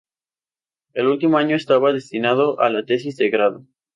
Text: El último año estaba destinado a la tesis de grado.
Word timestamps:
El 0.93 1.05
último 1.05 1.37
año 1.37 1.55
estaba 1.55 1.93
destinado 1.93 2.59
a 2.59 2.71
la 2.71 2.83
tesis 2.85 3.17
de 3.17 3.29
grado. 3.29 3.67